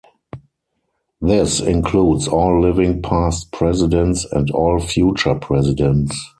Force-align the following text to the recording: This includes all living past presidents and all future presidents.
This 1.21 1.59
includes 1.59 2.27
all 2.27 2.59
living 2.59 3.03
past 3.03 3.51
presidents 3.51 4.25
and 4.25 4.49
all 4.49 4.79
future 4.79 5.35
presidents. 5.35 6.19